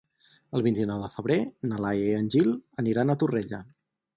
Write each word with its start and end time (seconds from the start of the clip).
El 0.59 0.63
vint-i-nou 0.67 1.03
de 1.03 1.09
febrer 1.17 1.37
na 1.73 1.81
Laia 1.85 2.09
i 2.09 2.17
en 2.23 2.33
Gil 2.37 2.51
aniran 2.85 3.17
a 3.17 3.21
Torrella. 3.25 3.65